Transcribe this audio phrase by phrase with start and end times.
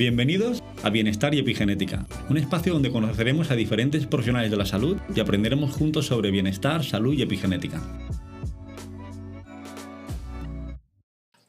[0.00, 4.96] Bienvenidos a Bienestar y Epigenética, un espacio donde conoceremos a diferentes profesionales de la salud
[5.14, 7.82] y aprenderemos juntos sobre bienestar, salud y epigenética.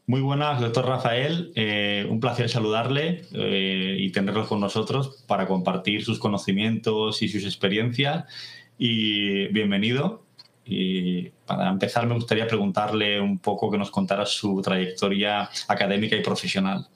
[0.06, 1.54] Muy buenas, doctor Rafael.
[1.56, 7.46] Eh, un placer saludarle eh, y tenerlo con nosotros para compartir sus conocimientos y sus
[7.46, 8.26] experiencias.
[8.78, 10.26] Y bienvenido.
[10.66, 16.22] Y para empezar, me gustaría preguntarle un poco que nos contara su trayectoria académica y
[16.22, 16.90] profesional.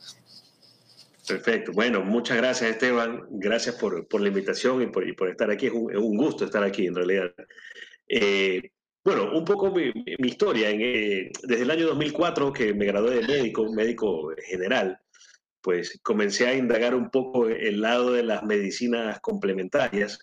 [1.27, 1.71] Perfecto.
[1.73, 3.23] Bueno, muchas gracias Esteban.
[3.31, 5.67] Gracias por, por la invitación y por, por, estar aquí.
[5.67, 7.33] Es un, es un, gusto estar aquí en realidad.
[8.07, 8.71] Eh,
[9.03, 10.71] bueno, un poco mi, historia.
[10.71, 14.99] Eh, desde el año 2004 que me gradué de médico, médico general,
[15.61, 20.19] pues comencé a indagar un poco el lado de las medicinas complementarias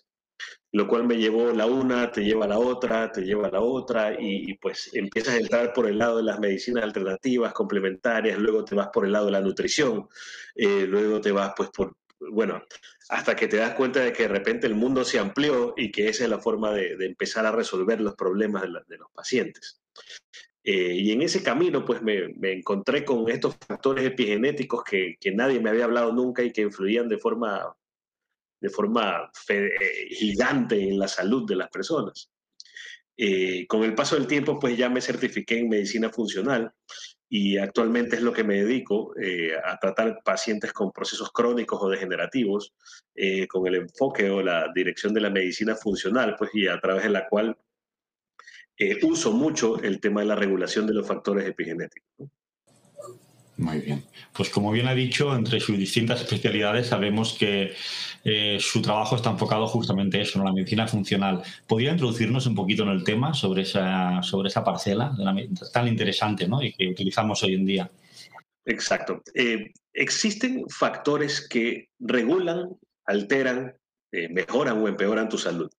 [0.73, 4.55] lo cual me llevó la una, te lleva la otra, te lleva la otra, y,
[4.55, 8.89] pues empiezas a entrar por el lado de las medicinas alternativas, complementarias, luego te vas
[8.91, 10.07] por el lado de la nutrición,
[10.55, 12.63] eh, luego te vas pues por, bueno,
[13.09, 16.09] hasta que te das cuenta de que de repente el mundo se amplió y que
[16.09, 19.79] esa es la forma de, de empezar a resolver los problemas de los pacientes.
[20.63, 25.31] Eh, y en ese camino, pues me, me, encontré con estos factores epigenéticos que, que
[25.31, 27.75] nadie me había hablado nunca y que influían de forma
[28.63, 29.71] de forma eh,
[30.09, 32.31] gigante en la salud de las personas.
[33.17, 36.71] Eh, con el paso del tiempo, pues ya me certifiqué en medicina funcional
[37.27, 41.89] y actualmente es lo que me dedico eh, a tratar pacientes con procesos crónicos o
[41.89, 42.73] degenerativos,
[43.49, 47.09] con el enfoque o la dirección de la medicina funcional, pues y a través de
[47.09, 47.57] la cual
[49.03, 52.29] uso mucho el tema de la regulación de los factores epigenéticos.
[53.63, 54.03] Muy bien.
[54.33, 57.73] Pues como bien ha dicho, entre sus distintas especialidades sabemos que
[58.25, 61.41] eh, su trabajo está enfocado justamente eso, en la medicina funcional.
[61.65, 65.33] ¿Podría introducirnos un poquito en el tema sobre esa, sobre esa parcela la,
[65.71, 66.61] tan interesante ¿no?
[66.61, 67.91] y que utilizamos hoy en día?
[68.65, 69.23] Exacto.
[69.33, 72.69] Eh, existen factores que regulan,
[73.05, 73.73] alteran,
[74.11, 75.71] eh, mejoran o empeoran tu salud.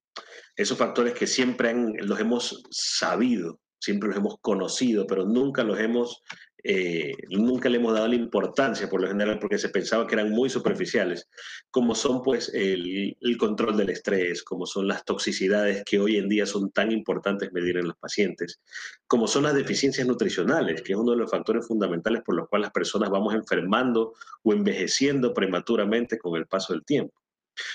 [0.56, 5.78] Esos factores que siempre han, los hemos sabido, siempre los hemos conocido, pero nunca los
[5.78, 6.22] hemos
[6.66, 10.30] eh, nunca le hemos dado la importancia por lo general porque se pensaba que eran
[10.30, 11.28] muy superficiales,
[11.70, 16.26] como son pues el, el, control del estrés, como son las toxicidades que hoy en
[16.26, 18.60] día son tan importantes medir en los pacientes,
[19.06, 22.68] como son las deficiencias nutricionales, que es uno de los factores fundamentales por los cuales
[22.68, 27.14] las personas vamos enfermando o envejeciendo prematuramente con el paso del tiempo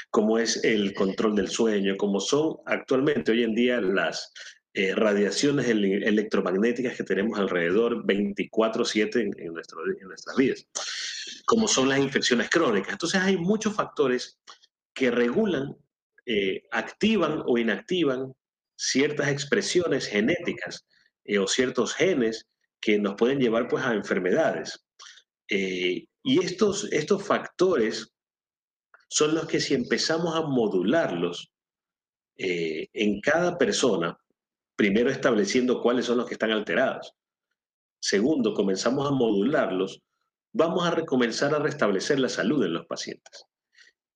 [0.10, 4.34] como es el control del sueño, como son actualmente hoy en día las
[4.74, 10.68] eh, radiaciones ele electromagnéticas que tenemos alrededor 24/7 en, nuestras vidas,
[11.46, 12.92] como son las infecciones crónicas.
[12.92, 14.40] Entonces hay muchos factores
[14.94, 15.76] que regulan,
[16.28, 18.36] eh, activan o inactivan
[18.76, 20.86] ciertas expresiones genéticas
[21.26, 22.48] eh, o ciertos genes
[22.80, 24.86] que nos pueden llevar pues a enfermedades.
[25.48, 26.08] Y
[26.44, 26.88] estos,
[27.26, 28.14] factores
[29.08, 31.52] son los que si empezamos a modularlos
[32.38, 34.18] en cada persona,
[34.80, 37.14] primero estableciendo cuáles son los que están alterados.
[38.02, 40.02] Segundo, comenzamos a modularlos,
[40.54, 43.44] vamos a recomenzar a restablecer la salud en los pacientes.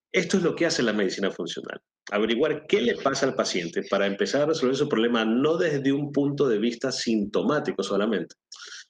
[0.09, 1.81] Esto es lo que hace la medicina funcional.
[2.12, 6.13] Averiguar qué le pasa al paciente para empezar a resolver su problema no desde un
[6.13, 8.34] punto de vista sintomático solamente,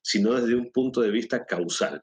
[0.04, 2.00] sino desde un punto de vista causal.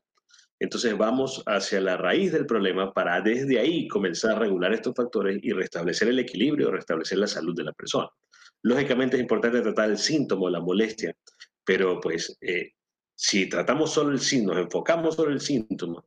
[0.59, 5.38] Entonces vamos hacia la raíz del problema para desde ahí comenzar a regular estos factores
[5.41, 8.09] y restablecer el equilibrio, restablecer la salud de la persona.
[8.62, 11.15] Lógicamente es importante tratar el síntoma, la molestia,
[11.65, 12.72] pero pues eh,
[13.15, 16.04] si tratamos solo el síntoma, nos enfocamos solo el síntoma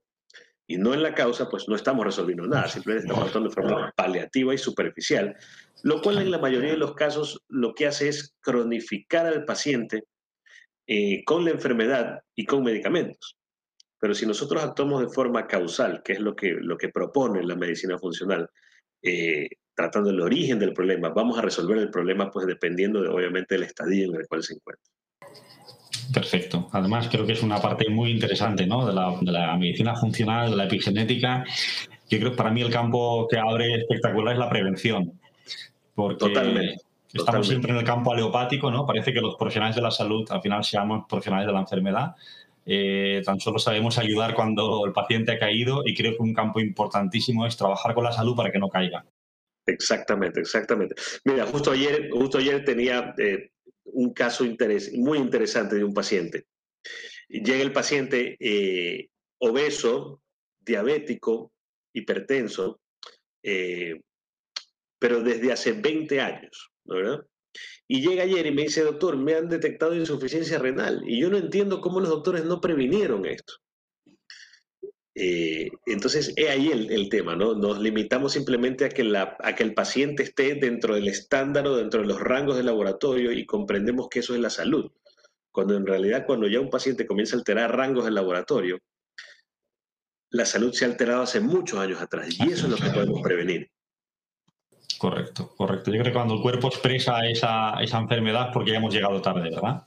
[0.67, 3.91] y no en la causa, pues no estamos resolviendo nada, simplemente estamos actuando de forma
[3.95, 5.35] paliativa y superficial,
[5.83, 10.05] lo cual en la mayoría de los casos lo que hace es cronificar al paciente
[10.87, 13.37] eh, con la enfermedad y con medicamentos.
[13.99, 17.55] Pero si nosotros actuamos de forma causal, que es lo que, lo que propone la
[17.55, 18.49] medicina funcional,
[19.01, 23.55] eh, tratando el origen del problema, vamos a resolver el problema pues dependiendo de, obviamente
[23.55, 24.91] del estadio en el cual se encuentra.
[26.13, 26.69] Perfecto.
[26.71, 28.85] Además, creo que es una parte muy interesante ¿no?
[28.85, 31.43] de, la, de, la, medicina funcional, de la epigenética.
[32.09, 35.19] Yo creo que para mí el campo que abre espectacular es la prevención.
[35.95, 36.73] Porque Totalmente.
[36.73, 37.47] estamos Totalmente.
[37.47, 38.85] siempre en el campo aleopático, ¿no?
[38.85, 42.15] Parece que los profesionales de la salud al final seamos profesionales de la enfermedad.
[42.65, 46.59] Eh, tan solo sabemos ayudar cuando el paciente ha caído y creo que un campo
[46.59, 49.05] importantísimo es trabajar con la salud para que no caiga.
[49.65, 50.95] Exactamente, exactamente.
[51.23, 53.51] Mira, justo ayer, justo ayer tenía eh,
[53.85, 54.43] un caso
[54.93, 56.47] muy interesante de un paciente.
[57.29, 60.21] Llega el paciente eh, obeso,
[60.59, 61.53] diabético,
[61.93, 62.81] hipertenso,
[63.41, 64.01] eh,
[64.99, 67.19] pero desde hace 20 años, ¿no ¿verdad?
[67.87, 71.37] Y llega ayer y me dice, doctor, me han detectado insuficiencia renal y yo no
[71.37, 73.53] entiendo cómo los doctores no previnieron esto.
[75.15, 77.53] Eh, entonces, es ahí el, tema, ¿no?
[77.53, 81.77] Nos limitamos simplemente a que, la, a que el paciente esté dentro del estándar o
[81.77, 84.91] dentro de los rangos del laboratorio y comprendemos que eso es la salud.
[85.51, 88.79] Cuando en realidad, cuando ya un paciente comienza a alterar rangos del laboratorio,
[90.31, 93.21] la salud se ha alterado hace muchos años atrás y eso es lo que podemos
[93.21, 93.69] prevenir.
[94.97, 95.91] Correcto, correcto.
[95.91, 99.51] Yo creo que cuando el cuerpo expresa esa, esa enfermedad porque ya hemos llegado tarde,
[99.51, 99.85] ¿verdad?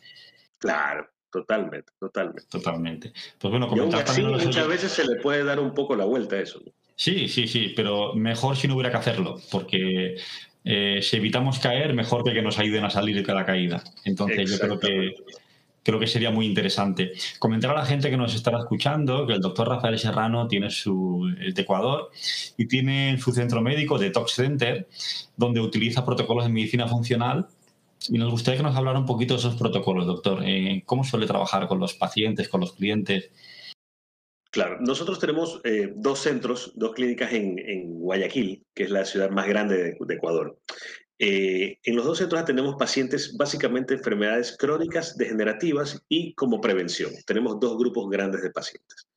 [0.58, 1.08] Claro,
[1.40, 2.48] totalmente, totalmente.
[2.48, 3.12] Totalmente.
[3.38, 6.60] Pues bueno, muchas veces se le puede dar un poco la vuelta a eso.
[6.94, 10.16] Sí, sí, sí, pero mejor si no hubiera que hacerlo, porque
[10.64, 13.82] eh, si evitamos caer, mejor que que nos ayuden a salir de la caída.
[14.04, 15.14] Entonces yo creo que
[15.86, 17.12] creo que sería muy interesante.
[17.38, 21.32] Comentar a la gente que nos estará escuchando que el doctor Rafael Serrano tiene su,
[21.40, 22.10] es de Ecuador
[22.56, 24.88] y tiene su centro médico, Detox Center,
[25.36, 27.46] donde utiliza protocolos de medicina funcional.
[28.08, 30.42] Y nos gustaría que nos hablara un poquito de esos protocolos, doctor.
[30.44, 33.30] Eh, ¿Cómo suele trabajar con los pacientes, con los clientes?
[34.50, 39.46] Claro, nosotros tenemos eh, dos centros, dos clínicas en, Guayaquil, que es la ciudad más
[39.46, 40.58] grande de Ecuador.
[41.18, 47.10] Eh, en los dos centros tenemos pacientes básicamente enfermedades crónicas, degenerativas y como prevención.
[47.26, 49.08] Tenemos dos grupos grandes de pacientes.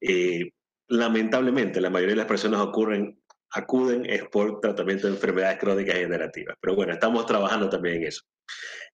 [0.00, 0.50] Eh,
[0.88, 3.21] lamentablemente, la mayoría de las personas ocurren,
[3.54, 6.56] acuden es por tratamiento de enfermedades crónicas degenerativas.
[6.60, 8.22] Pero bueno, estamos trabajando también en eso.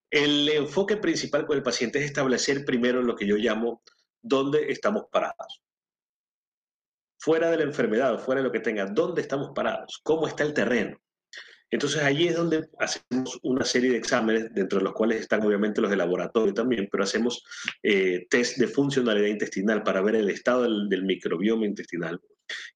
[0.09, 3.83] El enfoque principal con el paciente es establecer primero lo que yo llamo
[4.21, 5.61] dónde estamos parados.
[7.19, 9.99] Fuera de la enfermedad, fuera de lo que tenga, ¿dónde estamos parados?
[10.03, 10.97] ¿Cómo está el terreno?
[11.71, 15.81] Entonces allí es donde hacemos una serie de exámenes, dentro de los cuales están obviamente
[15.81, 17.43] los de laboratorio también, pero hacemos
[17.83, 22.19] eh, test de funcionalidad intestinal para ver el estado del, microbioma intestinal.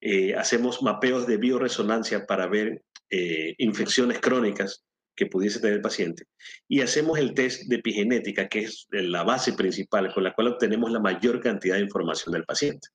[0.01, 4.83] Eh, hacemos mapeos de bioresonancia para ver eh, infecciones crónicas
[5.15, 6.25] que pudiese tener el paciente.
[6.67, 10.91] Y hacemos el test de epigenética, que es la base principal con la cual obtenemos
[10.91, 12.87] la mayor cantidad de información del paciente.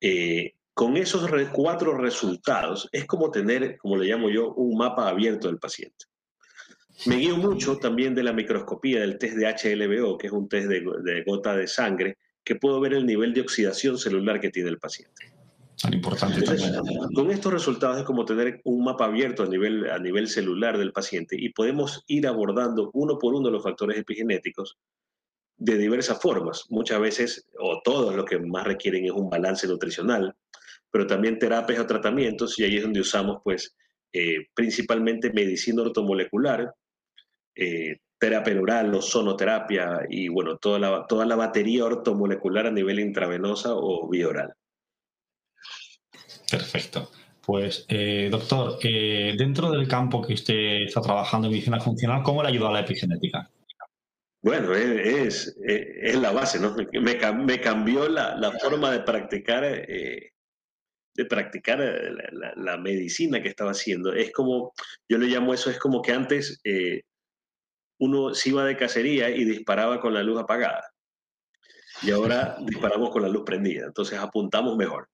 [0.00, 5.48] Eh, con esos cuatro resultados es como tener, como le llamo yo, un mapa abierto
[5.48, 6.06] del paciente.
[7.06, 10.68] Me guío mucho también de la microscopía del test de HLBO, que es un test
[10.68, 14.78] de, gota de sangre, que puedo ver el nivel de oxidación celular que tiene el
[14.78, 15.32] paciente.
[15.80, 16.74] Tan importante también.
[17.14, 20.92] Con estos resultados es como tener un mapa abierto a nivel, a nivel celular del
[20.92, 24.76] paciente y podemos ir abordando uno por uno los factores epigenéticos
[25.56, 26.66] de diversas formas.
[26.68, 30.34] Muchas veces, o todos lo que más requieren es un balance nutricional,
[30.90, 33.74] pero también terapias o tratamientos, y ahí es donde usamos pues
[34.12, 36.74] eh, principalmente medicina ortomolecular,
[37.54, 43.00] eh, terapia neural o sonoterapia y bueno, toda la, toda la batería ortomolecular a nivel
[43.00, 44.54] intravenosa o bioral.
[46.50, 47.10] Perfecto.
[47.40, 52.50] Pues, eh, doctor, dentro del campo que usted está trabajando en medicina funcional, ¿cómo le
[52.50, 53.50] ayuda a la epigenética?
[54.42, 56.74] Bueno, es, es, la base, ¿no?
[56.74, 59.64] Me, me cambió la, la, forma de practicar
[61.20, 62.12] de practicar eh,
[62.56, 64.12] la, medicina que estaba haciendo.
[64.12, 64.72] Es como,
[65.08, 67.02] yo le llamo eso, es como que antes eh,
[67.98, 70.84] uno se iba de cacería y disparaba con la luz apagada.
[72.02, 73.86] Y ahora disparamos con la luz prendida.
[73.86, 75.08] Entonces apuntamos mejor.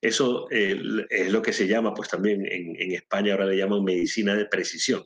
[0.00, 0.80] Eso eh,
[1.10, 5.04] es lo que se llama, pues también en, España ahora le llaman medicina de precisión,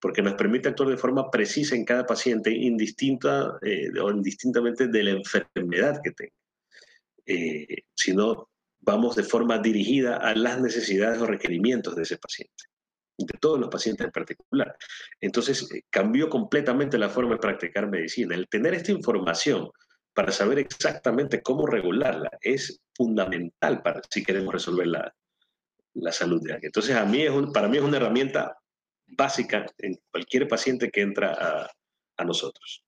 [0.00, 3.58] porque nos permite actuar de forma precisa en cada paciente, indistinta
[4.02, 6.32] o indistintamente de la enfermedad que tenga.
[7.94, 8.48] si no,
[8.84, 12.64] vamos de forma dirigida a las necesidades o requerimientos de ese paciente,
[13.18, 14.76] de todos los pacientes en particular.
[15.20, 18.34] Entonces, eh, cambió completamente la forma de practicar medicina.
[18.34, 19.70] El tener esta información
[20.14, 25.14] para saber exactamente cómo regularla es fundamental para si queremos resolver la,
[25.94, 26.68] la salud de alguien.
[26.68, 28.56] Entonces, a mí es para mí es una herramienta
[29.06, 31.70] básica en cualquier paciente que entra a,
[32.16, 32.84] a nosotros.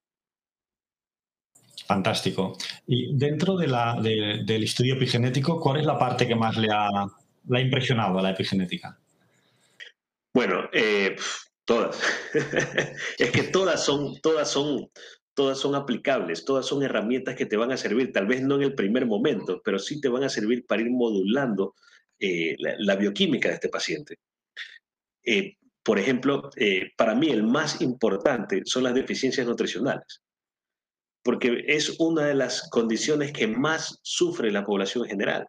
[1.87, 2.57] Fantástico.
[2.87, 6.89] Y dentro de la, del estudio epigenético, ¿cuál es la parte que más le ha,
[7.49, 8.99] le ha impresionado a la epigenética?
[10.35, 11.15] Bueno, eh,
[11.65, 12.03] todas.
[13.19, 14.91] es que todas son, todas son,
[15.37, 18.63] todas son aplicables, todas son herramientas que te van a servir, tal vez no en
[18.63, 21.75] el primer momento, pero sí te van a servir para ir modulando
[22.19, 24.19] eh, la, bioquímica de este paciente.
[25.25, 26.51] Eh, por ejemplo,
[26.97, 30.21] para mí el más importante son las deficiencias nutricionales
[31.27, 35.49] porque es una de las condiciones que más sufre la población en general.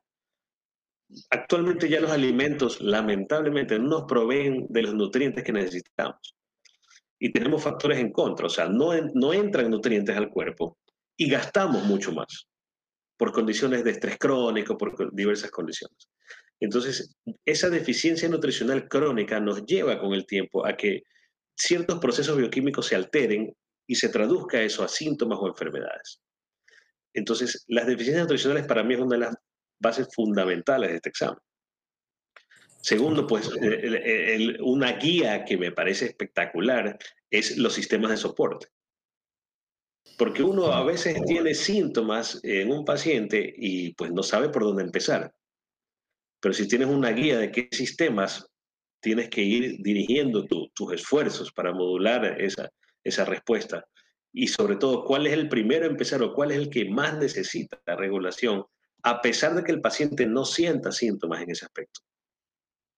[1.29, 6.35] Actualmente ya los alimentos lamentablemente no nos proveen de los nutrientes que necesitamos.
[7.19, 10.77] Y tenemos factores en contra, o sea, no, no entran nutrientes al cuerpo
[11.17, 12.47] y gastamos mucho más
[13.17, 16.07] por condiciones de estrés crónico, por diversas condiciones.
[16.59, 21.03] Entonces, esa deficiencia nutricional crónica nos lleva con el tiempo a que
[21.55, 23.53] ciertos procesos bioquímicos se alteren
[23.87, 26.21] y se traduzca eso a síntomas o enfermedades.
[27.13, 29.35] Entonces, las deficiencias nutricionales para mí es una de las
[29.79, 31.39] bases fundamentales de este examen.
[32.87, 33.49] Segundo, pues
[34.61, 36.97] una guía que me parece espectacular
[37.29, 38.67] es los sistemas de soporte.
[40.17, 44.83] Porque uno a veces tiene síntomas en un paciente y pues no sabe por dónde
[44.83, 45.35] empezar.
[46.39, 48.49] Pero si tienes una guía de qué sistemas
[49.01, 52.71] tienes que ir dirigiendo tus esfuerzos para modular esa,
[53.03, 53.85] esa respuesta,
[54.31, 57.17] y sobre todo cuál es el primero a empezar o cuál es el que más
[57.17, 58.63] necesita la regulación,
[59.03, 61.99] a pesar de que el paciente no sienta síntomas en ese aspecto.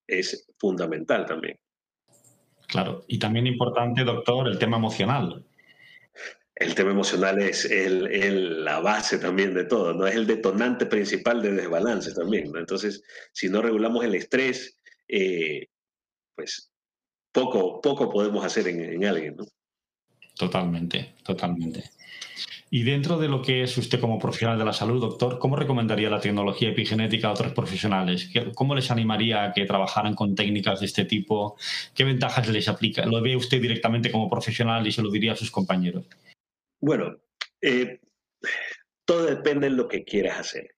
[0.09, 1.57] Es fundamental también.
[2.67, 5.45] Claro, y también importante, doctor, el tema emocional.
[6.55, 10.05] El tema emocional es el, la base también de todo, ¿no?
[10.05, 13.01] Es el detonante principal del desbalance también, Entonces,
[13.31, 15.67] si no regulamos el estrés, eh,
[16.35, 16.69] pues
[17.31, 19.45] poco, poco podemos hacer en, en alguien, ¿no?
[20.37, 21.83] Totalmente, totalmente.
[22.71, 26.09] Y dentro de lo que es usted como profesional de la salud, doctor, ¿cómo recomendaría
[26.09, 28.29] la tecnología epigenética a otros profesionales?
[28.53, 31.57] ¿Cómo les animaría a que trabajaran con técnicas de este tipo?
[31.95, 33.05] ¿Qué ventajas les aplica?
[33.05, 36.05] ¿Lo ve usted directamente como profesional y se lo diría a sus compañeros?
[36.79, 37.17] Bueno,
[37.61, 37.99] eh,
[39.03, 40.75] todo depende de lo que quieras hacer.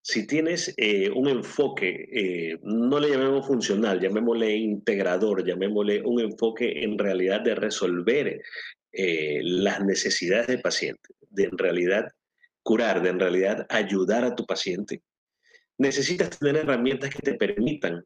[0.00, 6.82] Si tienes eh, un enfoque, eh, no le llamemos funcional, llamémosle integrador, llamémosle un enfoque
[6.82, 8.40] en realidad de resolver
[8.92, 12.12] eh, las necesidades del paciente, de en realidad
[12.62, 15.02] curar, de en realidad ayudar a tu paciente,
[15.78, 18.04] necesitas tener herramientas que te permitan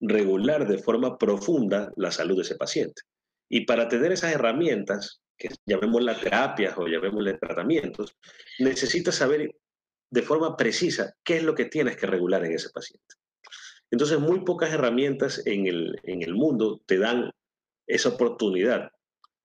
[0.00, 3.02] regular de forma profunda la salud de ese paciente.
[3.48, 8.16] Y para tener esas herramientas, que llamémoslas terapias o llamémosle tratamientos,
[8.58, 9.54] necesitas saber
[10.10, 13.14] de forma precisa qué es lo que tienes que regular en ese paciente.
[13.90, 17.30] Entonces, muy pocas herramientas en el, en el mundo te dan
[17.86, 18.90] esa oportunidad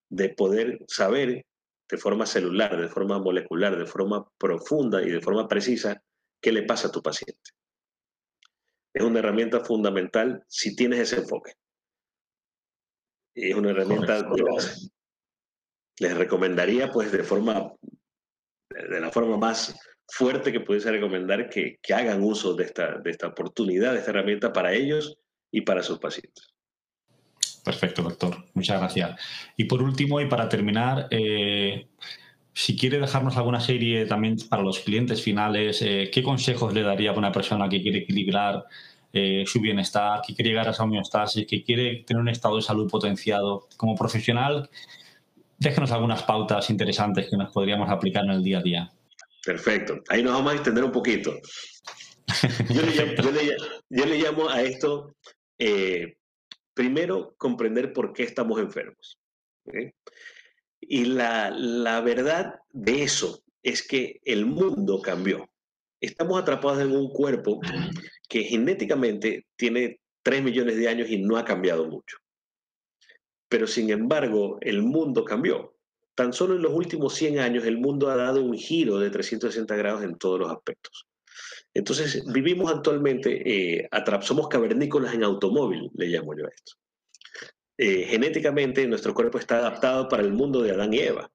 [0.09, 1.45] de poder saber
[1.89, 6.03] de forma celular, de forma molecular, de forma profunda y de forma precisa
[6.41, 7.51] qué le pasa a tu paciente.
[8.93, 11.53] Es una herramienta fundamental si tienes ese enfoque.
[13.35, 14.89] Y es una herramienta de.
[15.99, 17.73] Les recomendaría, pues, de forma,
[18.69, 23.11] de la forma más fuerte que pudiese recomendar que, que hagan uso de esta, de
[23.11, 25.17] esta oportunidad, de esta herramienta para ellos
[25.51, 26.47] y para sus pacientes.
[27.63, 28.45] Perfecto, doctor.
[28.53, 29.19] Muchas gracias.
[29.57, 31.87] Y por último, y para terminar, eh,
[32.53, 37.11] si quiere dejarnos alguna serie también para los clientes finales, eh, ¿qué consejos le daría
[37.11, 38.65] a una persona que quiere equilibrar
[39.13, 42.61] eh, su bienestar, que quiere llegar a esa homeostasis, que quiere tener un estado de
[42.61, 43.67] salud potenciado?
[43.77, 44.69] Como profesional,
[45.57, 48.91] déjenos algunas pautas interesantes que nos podríamos aplicar en el día a día.
[49.45, 50.01] Perfecto.
[50.09, 51.33] Ahí nos vamos a extender un poquito.
[53.89, 55.15] Yo le llamo, a esto,
[56.73, 59.19] primero, comprender por qué estamos enfermos.
[60.79, 65.49] Y la, la verdad de eso es que el mundo cambió.
[66.01, 67.59] Estamos atrapados en un cuerpo
[68.27, 72.17] que genéticamente tiene 3 millones de años y no ha cambiado mucho.
[73.49, 75.75] Pero sin embargo, el mundo cambió.
[76.15, 79.75] Tan solo en los últimos 100 años el mundo ha dado un giro de 360
[79.75, 81.07] grados en todos los aspectos.
[81.73, 83.89] Entonces, vivimos actualmente, eh,
[84.21, 86.73] somos cavernícolas en automóvil, le llamo yo a esto.
[87.77, 91.31] Eh, genéticamente, nuestro cuerpo está adaptado para el mundo de Adán y Eva.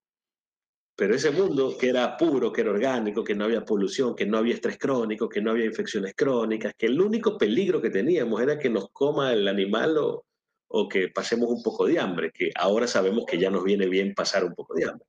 [0.96, 4.38] Pero ese mundo que era puro, que era orgánico, que no había polución, que no
[4.38, 8.58] había estrés crónico, que no había infecciones crónicas, que el único peligro que teníamos era
[8.58, 10.26] que nos coma el animal o,
[10.68, 14.14] o que pasemos un poco de hambre, que ahora sabemos que ya nos viene bien
[14.14, 15.06] pasar un poco de hambre.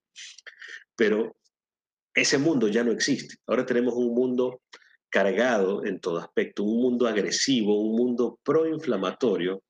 [0.95, 1.35] Pero
[2.13, 3.35] ese mundo ya no existe.
[3.45, 4.61] Ahora tenemos un mundo
[5.15, 9.63] cargado en todo aspecto, un mundo agresivo, un mundo proinflamatorio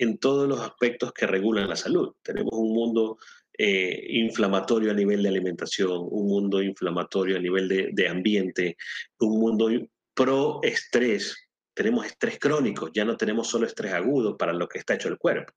[0.00, 2.12] en todos los aspectos que regulan la salud.
[2.24, 3.16] Tenemos un mundo
[3.56, 8.76] eh, inflamatorio a nivel de alimentación, un mundo inflamatorio a nivel de, de ambiente,
[9.20, 9.70] un mundo
[10.12, 11.36] pro estrés,
[11.72, 15.18] tenemos estrés crónico, ya no tenemos solo estrés agudo para lo que está hecho el
[15.18, 15.52] cuerpo.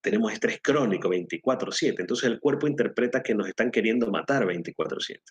[0.00, 5.24] Tenemos estrés crónico 24/7, entonces el cuerpo interpreta que nos están queriendo matar 24/7.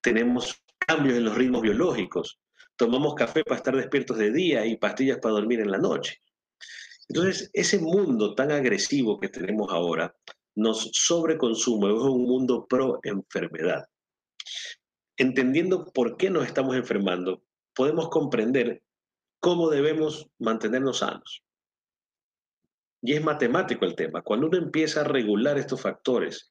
[0.00, 2.38] Tenemos cambios en los ritmos biológicos.
[2.76, 6.22] Tomamos café para estar despiertos de día y pastillas para dormir en la noche.
[7.08, 10.14] Entonces, ese mundo tan agresivo que tenemos ahora
[10.54, 13.84] nos sobreconsume, es un mundo pro enfermedad.
[15.16, 17.42] Entendiendo por qué nos estamos enfermando,
[17.74, 18.82] podemos comprender
[19.40, 21.42] cómo debemos mantenernos sanos.
[23.02, 24.22] Y es matemático el tema.
[24.22, 26.50] Cuando uno empieza a regular estos factores,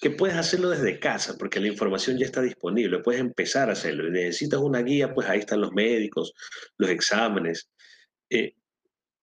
[0.00, 4.08] que puedes hacerlo desde casa, porque la información ya está disponible, puedes empezar a hacerlo.
[4.08, 6.32] Y necesitas una guía, pues ahí están los médicos,
[6.78, 7.68] los exámenes.
[8.30, 8.54] Eh,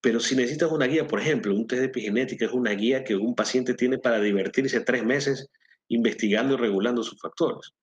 [0.02, 3.16] pero si necesitas una guía, por ejemplo, un test de epigenética es una guía que
[3.16, 5.48] un paciente tiene para divertirse tres meses
[5.90, 7.74] investigando y regulando sus factores.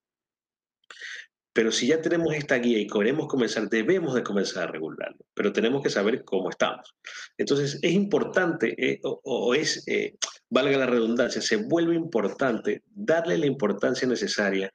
[1.56, 5.54] Pero si ya tenemos esta guía y queremos comenzar, debemos de comenzar a regularlo, pero
[5.54, 6.94] tenemos que saber cómo estamos.
[7.38, 10.18] Entonces, es importante, eh, o, es, eh,
[10.50, 14.70] valga la redundancia, se vuelve importante darle la importancia necesaria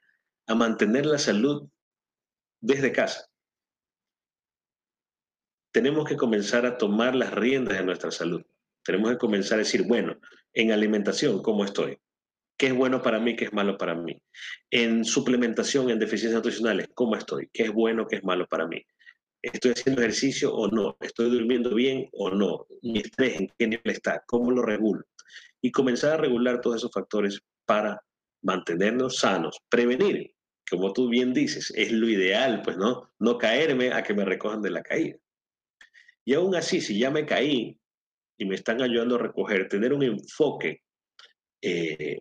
[0.48, 1.68] a mantener la salud
[2.60, 3.28] desde casa.
[5.70, 8.42] Tenemos que comenzar a tomar las riendas de nuestra salud.
[8.82, 10.18] Tenemos que comenzar a decir, bueno,
[10.52, 12.01] en alimentación, ¿cómo estoy?
[12.62, 13.34] ¿Qué es bueno para mí?
[13.34, 14.16] ¿Qué es malo para mí?
[14.70, 17.50] En suplementación, en deficiencias nutricionales, ¿cómo estoy?
[17.52, 18.06] ¿Qué es bueno?
[18.06, 18.80] ¿Qué es malo para mí?
[19.42, 20.96] ¿Estoy haciendo ejercicio o no?
[21.00, 22.68] ¿Estoy durmiendo bien o no?
[22.82, 24.22] ¿Mi estrés en qué nivel está?
[24.28, 25.02] ¿Cómo lo regulo?
[25.60, 28.00] Y comenzar a regular todos esos factores para
[28.42, 30.32] mantenernos sanos, prevenir,
[30.70, 34.62] como tú bien dices, es lo ideal, pues no, no caerme a que me recojan
[34.62, 35.18] de la caída.
[36.24, 37.76] Y aún así, si ya me caí
[38.38, 40.82] y me están ayudando a recoger, tener un enfoque
[41.60, 42.20] eh,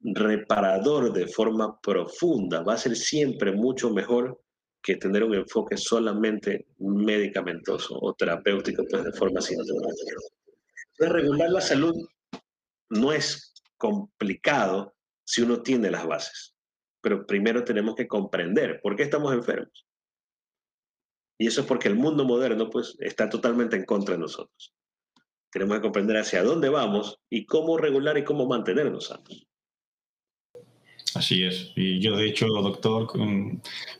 [0.00, 4.40] reparador de forma profunda va a ser siempre mucho mejor
[4.82, 10.16] que tener un enfoque solamente medicamentoso o terapéutico pues, de forma sintomática.
[11.00, 11.94] regular la salud
[12.90, 16.54] no es complicado si uno tiene las bases,
[17.00, 19.86] pero primero tenemos que comprender por qué estamos enfermos.
[21.38, 24.72] Y eso es porque el mundo moderno pues, está totalmente en contra de nosotros.
[25.50, 29.45] Tenemos que comprender hacia dónde vamos y cómo regular y cómo mantenernos sanos.
[31.16, 31.72] Así es.
[31.76, 33.08] Y yo, de hecho, doctor,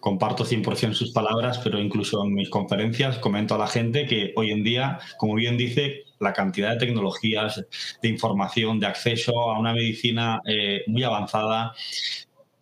[0.00, 4.50] comparto 100% sus palabras, pero incluso en mis conferencias comento a la gente que hoy
[4.50, 7.64] en día, como bien dice, la cantidad de tecnologías,
[8.02, 11.73] de información, de acceso a una medicina eh, muy avanzada,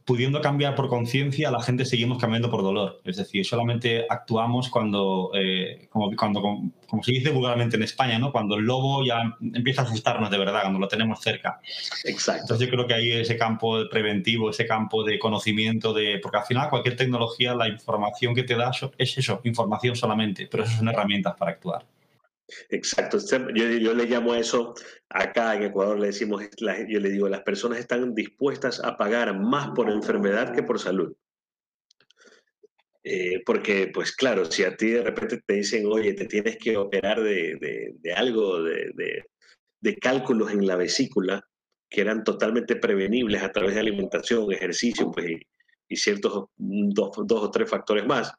[0.04, 3.00] pudiendo cambiar por conciencia, la gente seguimos cambiando por dolor.
[3.04, 8.30] Es decir, solamente actuamos cuando, eh, como, cuando como, se dice vulgarmente en España, ¿no?
[8.30, 11.61] cuando el lobo ya empieza a asustarnos de verdad, cuando lo tenemos cerca.
[12.04, 12.42] Exacto.
[12.42, 16.44] Entonces yo creo que ahí ese campo preventivo, ese campo de conocimiento, de porque al
[16.44, 20.88] final cualquier tecnología, la información que te da es eso, información solamente, pero eso son
[20.88, 21.85] herramientas para actuar.
[22.68, 23.18] Exacto.
[23.54, 24.74] Yo, le llamo a eso,
[25.09, 29.70] acá en Ecuador le decimos, yo le digo, las personas están dispuestas a pagar más
[29.74, 31.14] por enfermedad que por salud.
[33.07, 36.76] Eh, porque, pues claro, si a ti de repente te dicen, oye, te tienes que
[36.76, 38.92] operar de, de, algo, de,
[39.80, 41.46] de, cálculos en la vesícula,
[41.90, 45.33] que eran totalmente prevenibles a través de alimentación, ejercicio, pues,
[45.87, 48.33] y, ciertos dos, dos o tres factores más,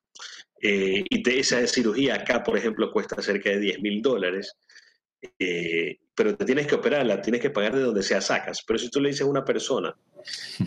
[0.67, 4.58] eh, y de esa cirugía acá, por ejemplo, cuesta cerca de 10 mil dólares,
[5.38, 8.63] eh, pero te tienes que operar, la tienes que pagar de donde sea sacas.
[8.65, 9.95] Pero si tú le dices a una persona,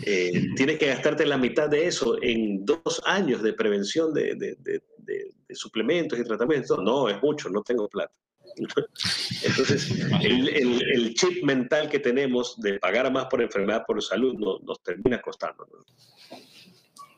[0.05, 4.55] eh, tienes que gastarte la mitad de eso en dos años de prevención de, de,
[4.59, 8.13] de, suplementos y tratamientos, no, es mucho, no tengo plata.
[8.55, 14.33] Entonces, el, el, el, chip mental que tenemos de pagar más por enfermedad, por salud,
[14.35, 15.67] no, nos termina costando.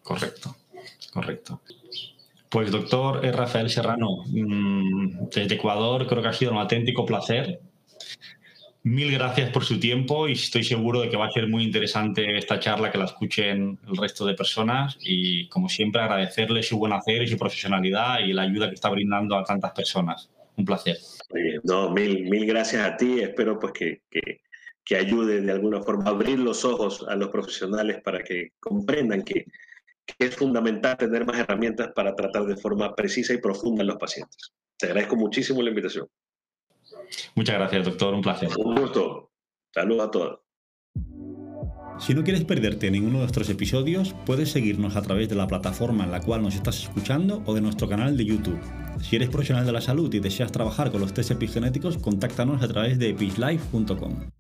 [0.02, 0.56] Correcto,
[1.14, 1.62] correcto.
[2.52, 7.62] Pues doctor Rafael Serrano, mm, desde Ecuador creo que ha sido un auténtico placer.
[8.84, 12.38] Mil gracias por su tiempo y estoy seguro de que va a ser muy interesante
[12.38, 16.92] esta charla que la escuchen el resto de personas y como siempre agradecerle su buen
[16.92, 20.30] hacer y su profesionalidad y la ayuda que está brindando a tantas personas.
[20.58, 20.98] Un placer.
[21.64, 23.22] No, mil, mil gracias a ti.
[23.22, 24.42] Espero pues que, que,
[24.84, 29.22] que ayude de alguna forma a abrir los ojos a los profesionales para que comprendan
[29.24, 29.46] que
[30.18, 33.98] que es fundamental tener más herramientas para tratar de forma precisa y profunda a los
[33.98, 34.54] pacientes.
[34.78, 36.08] Te agradezco muchísimo la invitación.
[37.36, 38.14] Muchas gracias, doctor.
[38.14, 38.50] Un placer.
[38.58, 39.32] Un gusto.
[39.74, 40.40] Saludos a todos.
[42.00, 46.04] Si no quieres perderte ninguno de nuestros episodios, puedes seguirnos a través de la plataforma
[46.04, 48.60] en la cual nos estás escuchando o de nuestro canal de YouTube.
[49.02, 52.68] Si eres profesional de la salud y deseas trabajar con los test epigenéticos, contáctanos a
[52.68, 54.32] través de epishlife.com.